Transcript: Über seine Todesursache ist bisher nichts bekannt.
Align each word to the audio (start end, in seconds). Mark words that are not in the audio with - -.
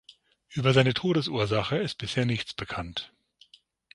Über 0.49 0.73
seine 0.73 0.95
Todesursache 0.95 1.77
ist 1.77 1.99
bisher 1.99 2.25
nichts 2.25 2.55
bekannt. 2.55 3.13